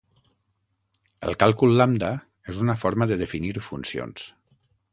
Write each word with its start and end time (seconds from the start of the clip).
El 1.27 1.37
Càlcul 1.43 1.75
lambda 1.81 2.09
és 2.53 2.63
una 2.65 2.77
forma 2.85 3.09
de 3.13 3.19
definir 3.23 3.53
funcions. 3.67 4.27